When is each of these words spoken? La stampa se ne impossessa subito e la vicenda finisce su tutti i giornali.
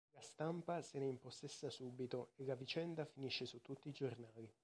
La 0.15 0.21
stampa 0.23 0.81
se 0.81 0.97
ne 0.97 1.05
impossessa 1.05 1.69
subito 1.69 2.31
e 2.37 2.45
la 2.47 2.55
vicenda 2.55 3.05
finisce 3.05 3.45
su 3.45 3.61
tutti 3.61 3.87
i 3.87 3.91
giornali. 3.91 4.51